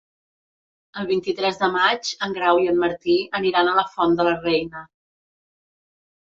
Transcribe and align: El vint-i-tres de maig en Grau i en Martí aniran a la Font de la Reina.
El 1.01 1.09
vint-i-tres 1.09 1.59
de 1.63 1.69
maig 1.75 2.09
en 2.27 2.33
Grau 2.37 2.61
i 2.63 2.71
en 2.71 2.79
Martí 2.85 3.19
aniran 3.41 3.69
a 3.69 3.77
la 3.81 3.85
Font 3.93 4.17
de 4.23 4.27
la 4.31 4.33
Reina. 4.49 4.83